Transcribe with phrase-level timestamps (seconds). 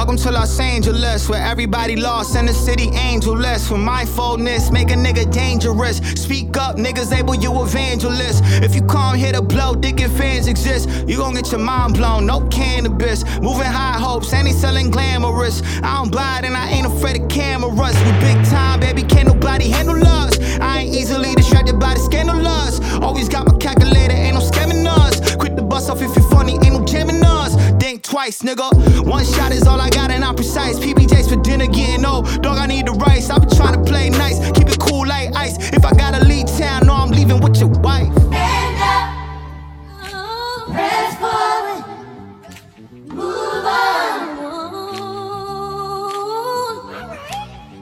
[0.00, 3.68] Welcome to Los Angeles, where everybody lost and the city angeless.
[3.68, 5.98] For mindfulness, make a nigga dangerous.
[6.14, 8.42] Speak up, niggas able, you evangelist.
[8.64, 12.24] If you come here to blow, thinking fans exist, you gon' get your mind blown.
[12.24, 15.60] No cannabis, moving high hopes, and selling glamorous.
[15.82, 17.94] I'm blind and I ain't afraid of cameras.
[18.02, 19.02] We big time, baby,
[28.30, 29.06] Think nigga.
[29.06, 30.78] One shot is all I got and I'm precise.
[30.78, 32.26] PBJs for dinner getting old.
[32.42, 33.28] Dog, I need the rice.
[33.28, 35.56] I been trying to play nice, keep it cool like ice.
[35.72, 38.12] If I gotta leave town, know I'm leaving with your wife.
[38.14, 41.84] Stand up, press forward,
[43.08, 44.36] move on.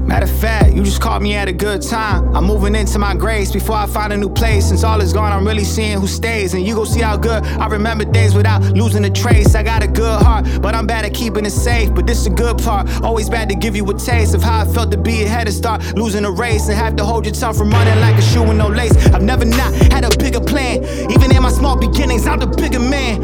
[0.09, 2.35] Matter of fact, you just caught me at a good time.
[2.35, 4.69] I'm moving into my grace before I find a new place.
[4.69, 6.55] Since all is gone, I'm really seeing who stays.
[6.55, 9.53] And you go see how good I remember days without losing a trace.
[9.53, 11.93] I got a good heart, but I'm bad at keeping it safe.
[11.93, 12.89] But this is a good part.
[13.03, 15.55] Always bad to give you a taste of how I felt to be ahead and
[15.55, 16.69] start losing a race.
[16.69, 18.95] And have to hold your tongue from running like a shoe with no lace.
[19.13, 20.83] I've never not had a bigger plan.
[21.11, 23.21] Even in my small beginnings, I'm the bigger man.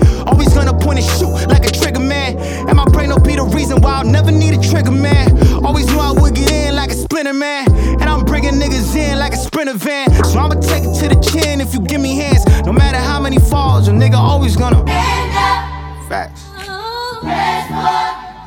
[7.15, 7.71] Splinter man.
[8.01, 10.11] And I'm bringing niggas in like a sprinter van.
[10.25, 12.45] So I'ma take it to the chin if you give me hands.
[12.65, 14.83] No matter how many falls, a nigga always gonna.
[14.83, 16.43] Stand up, Facts.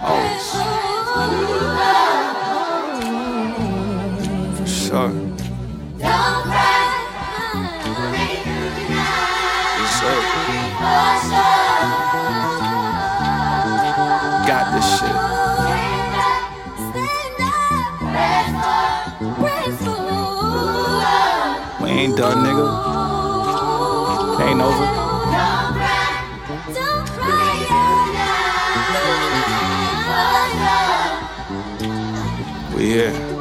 [0.03, 0.51] Always.
[4.59, 5.09] For sure.
[5.09, 6.85] don't cry,
[8.13, 9.81] make it through the night.
[9.81, 10.21] For sure.
[10.21, 10.37] For
[11.25, 11.49] sure.
[14.47, 15.38] Got this shit.
[21.99, 22.67] Ain't done, nigga.
[24.41, 24.87] Ain't over.
[31.81, 32.77] Yeah.
[32.77, 33.38] We here.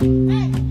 [0.00, 0.67] Me.